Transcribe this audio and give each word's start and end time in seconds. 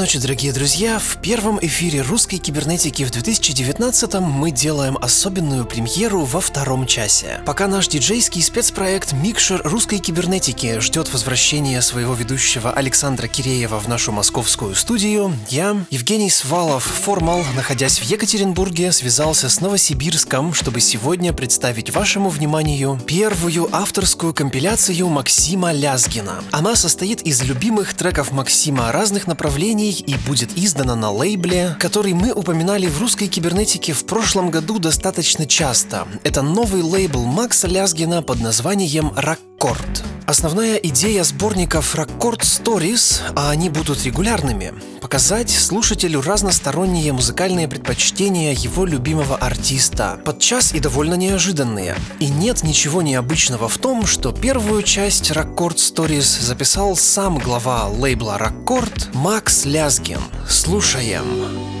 Ночи, 0.00 0.18
дорогие 0.18 0.50
друзья! 0.54 0.98
В 0.98 1.20
первом 1.20 1.58
эфире 1.60 2.00
русской 2.00 2.38
кибернетики 2.38 3.02
в 3.04 3.10
2019 3.10 4.14
мы 4.20 4.50
делаем 4.50 4.96
особенную 4.96 5.66
премьеру 5.66 6.24
во 6.24 6.40
втором 6.40 6.86
часе. 6.86 7.42
Пока 7.44 7.66
наш 7.66 7.86
диджейский 7.86 8.42
спецпроект 8.42 9.12
«Микшер 9.12 9.60
русской 9.62 9.98
кибернетики» 9.98 10.80
ждет 10.80 11.12
возвращения 11.12 11.82
своего 11.82 12.14
ведущего 12.14 12.72
Александра 12.72 13.26
Киреева 13.26 13.78
в 13.78 13.88
нашу 13.88 14.10
московскую 14.10 14.74
студию, 14.74 15.36
я, 15.50 15.76
Евгений 15.90 16.30
Свалов, 16.30 16.84
формал, 16.84 17.44
находясь 17.54 17.98
в 17.98 18.04
Екатеринбурге, 18.04 18.92
связался 18.92 19.50
с 19.50 19.60
Новосибирском, 19.60 20.54
чтобы 20.54 20.80
сегодня 20.80 21.34
представить 21.34 21.90
вашему 21.90 22.30
вниманию 22.30 22.98
первую 23.06 23.68
авторскую 23.70 24.32
компиляцию 24.32 25.10
Максима 25.10 25.72
Лязгина. 25.72 26.42
Она 26.52 26.74
состоит 26.74 27.20
из 27.20 27.42
любимых 27.42 27.92
треков 27.92 28.32
Максима 28.32 28.92
разных 28.92 29.26
направлений 29.26 29.89
и 29.98 30.16
будет 30.26 30.56
издана 30.56 30.94
на 30.94 31.10
лейбле, 31.10 31.76
который 31.78 32.12
мы 32.12 32.32
упоминали 32.32 32.86
в 32.86 33.00
русской 33.00 33.26
кибернетике 33.26 33.92
в 33.92 34.06
прошлом 34.06 34.50
году 34.50 34.78
достаточно 34.78 35.46
часто. 35.46 36.06
Это 36.24 36.42
новый 36.42 36.82
лейбл 36.82 37.24
Макса 37.24 37.66
Лязгина 37.66 38.22
под 38.22 38.40
названием 38.40 39.12
«Раккорд». 39.16 40.04
Основная 40.30 40.76
идея 40.76 41.24
сборников 41.24 41.96
Record 41.96 42.42
Stories, 42.42 43.20
а 43.34 43.50
они 43.50 43.68
будут 43.68 44.04
регулярными, 44.04 44.72
показать 45.00 45.50
слушателю 45.50 46.22
разносторонние 46.22 47.12
музыкальные 47.12 47.66
предпочтения 47.66 48.52
его 48.52 48.84
любимого 48.84 49.34
артиста, 49.34 50.20
подчас 50.24 50.72
и 50.72 50.78
довольно 50.78 51.14
неожиданные. 51.14 51.96
И 52.20 52.28
нет 52.28 52.62
ничего 52.62 53.02
необычного 53.02 53.68
в 53.68 53.76
том, 53.78 54.06
что 54.06 54.30
первую 54.30 54.84
часть 54.84 55.32
Record 55.32 55.78
Stories 55.78 56.42
записал 56.42 56.94
сам 56.94 57.38
глава 57.38 57.88
лейбла 57.88 58.38
Record 58.38 59.12
Макс 59.14 59.64
Лязгин. 59.80 60.20
Слушаем. 60.46 61.79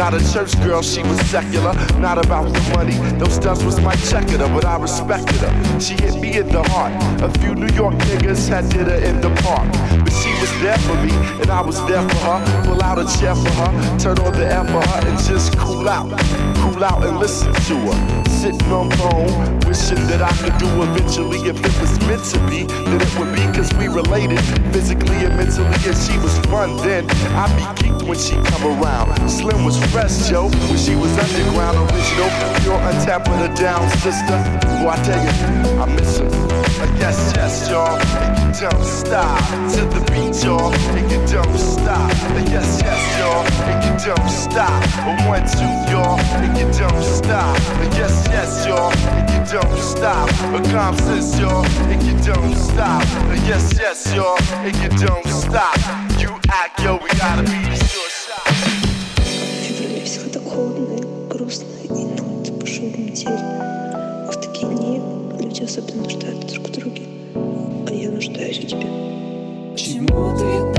Not 0.00 0.14
a 0.14 0.32
church 0.32 0.58
girl, 0.64 0.82
she 0.82 1.02
was 1.02 1.20
secular. 1.28 1.74
Not 2.00 2.24
about 2.24 2.52
the 2.52 2.60
money, 2.74 2.96
those 3.18 3.34
stunts 3.34 3.62
was 3.62 3.80
my 3.80 3.94
checker, 3.96 4.38
but 4.38 4.64
I 4.64 4.78
respected 4.78 5.36
her. 5.36 5.80
She 5.80 5.94
hit 5.94 6.20
me 6.20 6.38
in 6.38 6.48
the 6.48 6.62
heart. 6.70 6.92
A 7.22 7.30
few 7.38 7.54
New 7.54 7.72
York 7.74 7.94
niggas 7.94 8.48
had 8.48 8.68
did 8.70 8.88
her 8.88 8.96
in 8.96 9.20
the 9.20 9.30
park. 9.42 9.70
But 10.02 10.10
she 10.10 10.30
was 10.40 10.50
there 10.62 10.78
for 10.78 10.94
me, 11.04 11.12
and 11.40 11.50
I 11.50 11.60
was 11.60 11.76
there 11.86 12.02
for 12.08 12.16
her. 12.16 12.64
Pull 12.64 12.82
out 12.82 12.98
a 12.98 13.06
chair 13.20 13.34
for 13.34 13.50
her, 13.50 13.98
turn 13.98 14.18
on 14.20 14.32
the 14.32 14.46
air 14.46 14.64
for 14.64 14.80
her, 14.80 15.06
and 15.06 15.18
just 15.18 15.56
cool 15.58 15.88
out. 15.88 16.08
Cool 16.56 16.82
out 16.82 17.04
and 17.04 17.18
listen 17.18 17.52
to 17.52 17.76
her. 17.76 18.24
Sitting 18.30 18.72
on 18.72 18.90
phone, 18.92 19.59
wishing 19.70 20.02
that 20.10 20.20
I 20.20 20.34
could 20.42 20.58
do 20.58 20.66
eventually. 20.82 21.38
If 21.46 21.62
it 21.62 21.74
was 21.78 21.94
meant 22.10 22.24
to 22.34 22.38
be, 22.50 22.66
then 22.66 22.98
it 22.98 23.12
would 23.14 23.30
be 23.30 23.46
cause 23.54 23.70
we 23.78 23.86
related 23.86 24.42
physically 24.74 25.22
and 25.22 25.36
mentally. 25.38 25.70
And 25.86 25.94
she 25.94 26.18
was 26.18 26.34
fun 26.50 26.76
then. 26.78 27.06
I'd 27.38 27.54
be 27.54 27.62
geeked 27.78 28.02
when 28.02 28.18
she 28.18 28.34
come 28.50 28.66
around. 28.66 29.14
Slim 29.30 29.64
was 29.64 29.78
fresh, 29.94 30.26
Joe, 30.28 30.50
when 30.66 30.76
she 30.76 30.96
was 30.96 31.14
underground 31.14 31.78
original. 31.86 32.30
Pure 32.66 32.82
untapped 32.82 33.28
with 33.30 33.38
her 33.46 33.54
down, 33.54 33.86
sister. 34.02 34.38
Boy, 34.82 34.90
I 34.90 34.98
tell 35.06 35.22
you, 35.22 35.32
I 35.78 35.86
miss 35.94 36.18
her. 36.18 36.26
Uh, 36.26 36.60
I 36.80 36.86
guess, 36.98 37.32
yes, 37.36 37.68
y'all. 37.68 37.94
And 37.94 38.56
you 38.56 38.68
don't 38.68 38.84
stop 38.84 39.38
to 39.74 39.84
the 39.84 40.00
beat, 40.10 40.42
y'all. 40.42 40.72
And 40.96 41.10
you 41.12 41.20
don't 41.30 41.58
stop. 41.58 42.10
And 42.34 42.48
yes, 42.48 42.80
yes, 42.82 43.02
y'all. 43.20 43.44
And 43.68 43.78
you 43.84 43.92
don't 44.06 44.30
stop. 44.30 44.80
One, 45.28 45.44
two, 45.44 45.92
y'all. 45.92 46.18
And 46.40 46.56
you 46.56 46.64
don't 46.78 47.02
stop. 47.04 47.60
And 47.82 47.92
yes, 47.94 48.26
yes, 48.32 48.66
y'all. 48.66 48.92
And 49.12 49.28
you 49.28 49.52
don't 49.52 49.59
stop. 49.76 50.28
A 50.54 50.96
sense, 50.96 51.38
y'all. 51.38 51.64
And 51.90 52.02
you 52.02 52.16
don't 52.24 52.54
stop. 52.56 53.02
And 53.30 53.40
yes, 53.46 53.78
yes, 53.78 54.14
y'all. 54.14 54.38
And 54.64 54.76
you 54.76 54.88
don't 54.98 55.26
stop. 55.26 55.76
You 56.18 56.30
act, 56.48 56.80
yo, 56.80 56.98
we 57.02 57.08
gotta 57.18 57.42
be 57.42 57.58
the 57.68 57.76
short 57.76 58.10
shot. 58.10 58.80
Метель. 63.10 63.30
В 64.30 64.40
такие 64.40 64.66
дни 64.68 65.00
люди 65.40 65.64
особенно 65.64 66.02
нуждаются 66.04 66.54
друг 66.54 66.68
в 66.68 66.72
друге. 66.72 67.02
А 67.88 67.92
я 67.92 68.10
нуждаюсь 68.10 68.58
в 68.58 68.66
тебе. 68.66 68.86
Почему 69.72 70.36
ты 70.38 70.69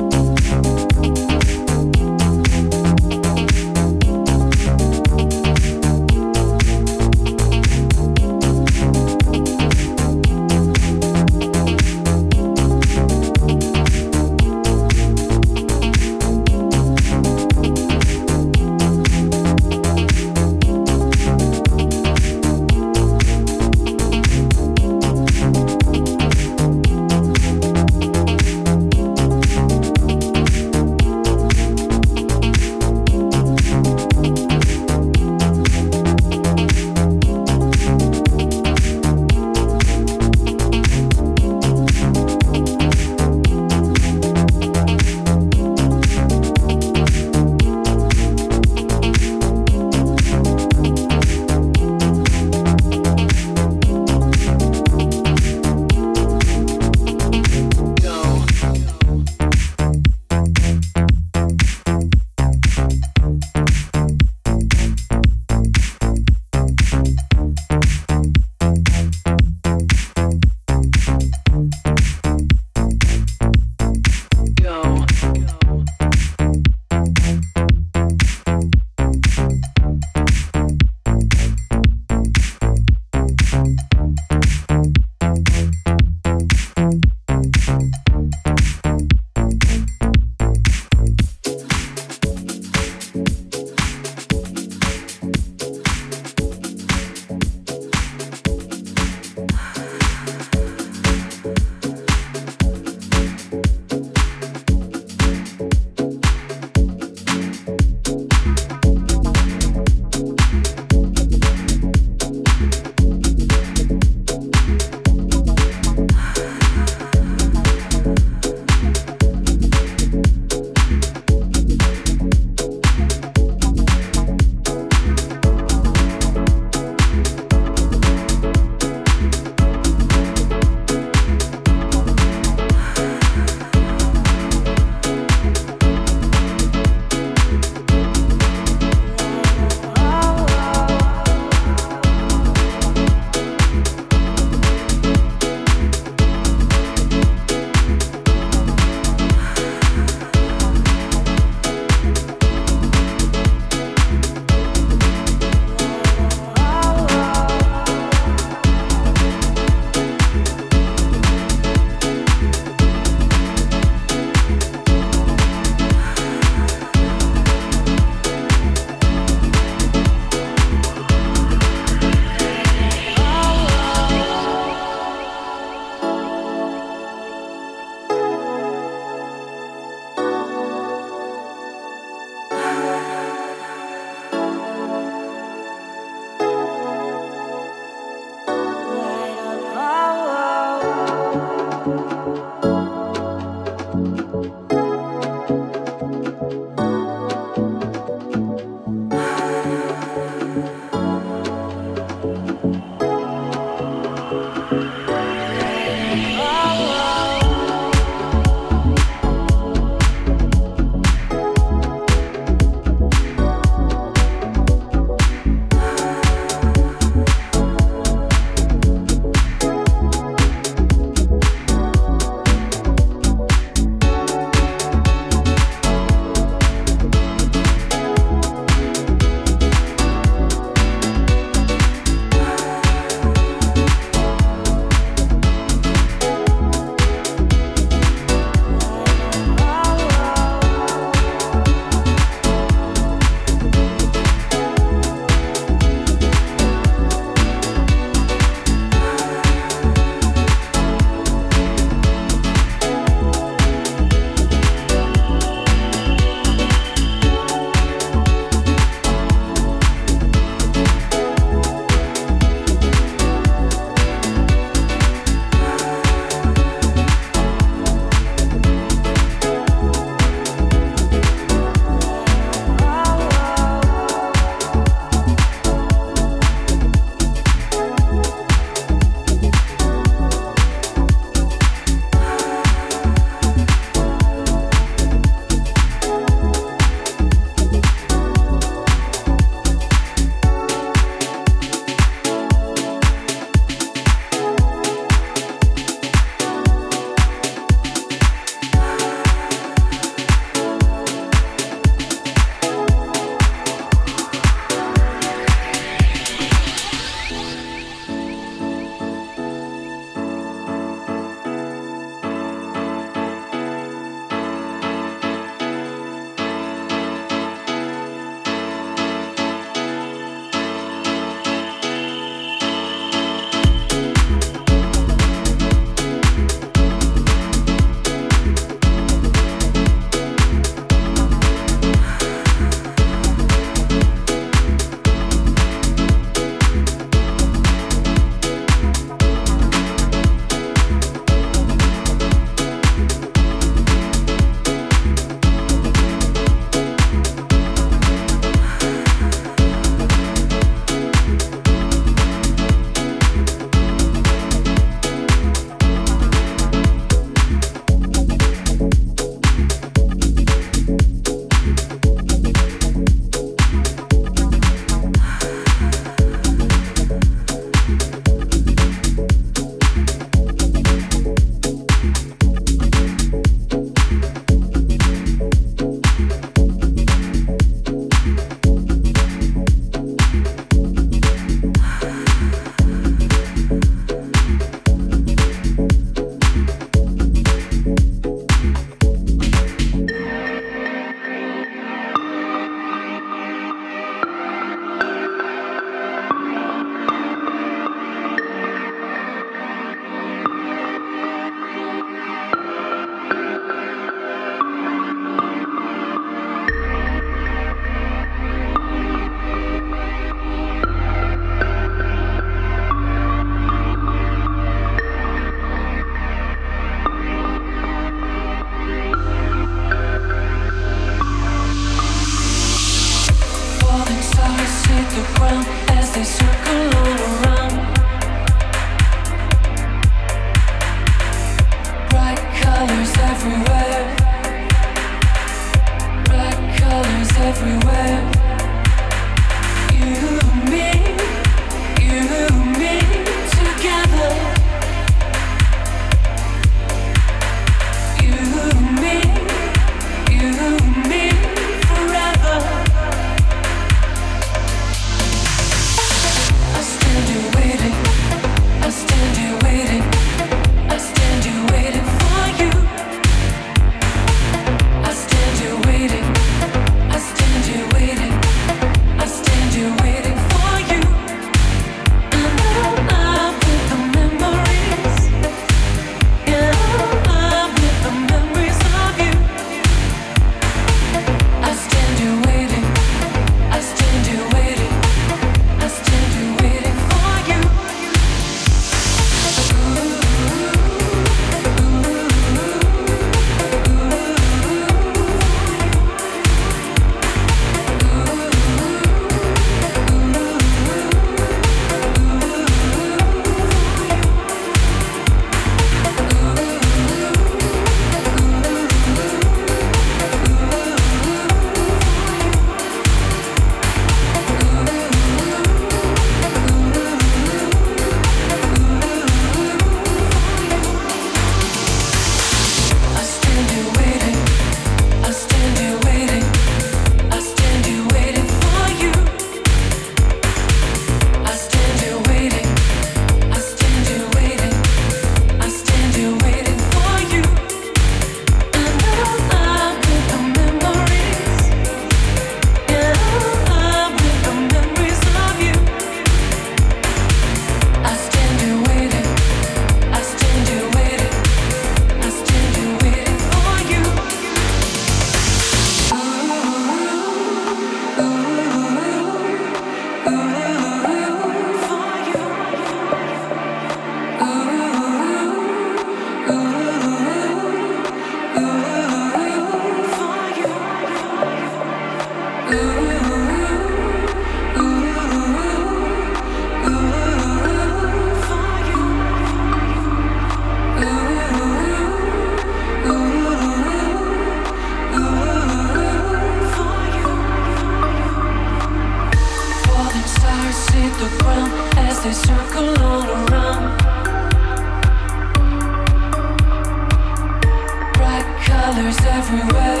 everywhere. 599.61 600.00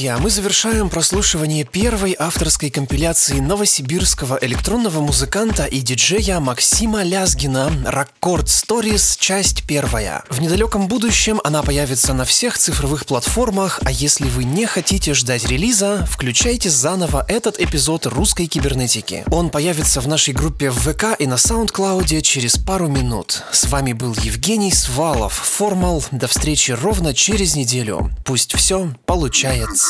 Друзья, 0.00 0.16
мы 0.16 0.30
завершаем 0.30 0.88
прослушивание 0.88 1.64
первой 1.64 2.16
авторской 2.18 2.70
компиляции 2.70 3.38
новосибирского 3.38 4.38
электронного 4.40 5.02
музыканта 5.02 5.66
и 5.66 5.80
диджея 5.80 6.40
Максима 6.40 7.02
Лязгина 7.02 7.70
«Раккорд 7.84 8.46
Stories. 8.46 9.18
Часть 9.18 9.64
первая». 9.64 10.24
В 10.30 10.40
недалеком 10.40 10.88
будущем 10.88 11.38
она 11.44 11.62
появится 11.62 12.14
на 12.14 12.24
всех 12.24 12.56
цифровых 12.56 13.04
платформах, 13.04 13.78
а 13.84 13.90
если 13.90 14.24
вы 14.30 14.44
не 14.44 14.64
хотите 14.64 15.12
ждать 15.12 15.44
релиза, 15.46 16.08
включайте 16.10 16.70
заново 16.70 17.22
этот 17.28 17.60
эпизод 17.60 18.06
русской 18.06 18.46
кибернетики. 18.46 19.24
Он 19.30 19.50
появится 19.50 20.00
в 20.00 20.08
нашей 20.08 20.32
группе 20.32 20.70
в 20.70 20.78
ВК 20.78 21.14
и 21.18 21.26
на 21.26 21.34
SoundCloud 21.34 22.22
через 22.22 22.56
пару 22.56 22.88
минут. 22.88 23.42
С 23.52 23.66
вами 23.66 23.92
был 23.92 24.16
Евгений 24.22 24.72
Свалов, 24.72 25.34
Формал. 25.34 26.02
До 26.10 26.26
встречи 26.26 26.72
ровно 26.72 27.12
через 27.12 27.54
неделю. 27.54 28.10
Пусть 28.24 28.54
все 28.54 28.94
получается. 29.04 29.89